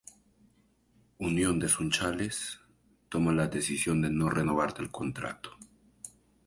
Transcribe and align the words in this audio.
Unión 1.19 1.59
de 1.59 1.69
Sunchales 1.69 2.59
toma 3.07 3.31
la 3.33 3.45
decisión 3.49 4.01
de 4.01 4.09
no 4.09 4.31
renovarle 4.31 4.85
el 4.85 4.89
contrato. 4.91 5.51